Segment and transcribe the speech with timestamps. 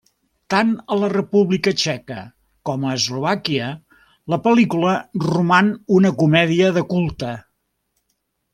[0.51, 2.17] Tant a la República Txeca
[2.69, 3.67] com a Eslovàquia,
[4.35, 4.95] la pel·lícula
[5.29, 7.35] roman una comèdia de culte.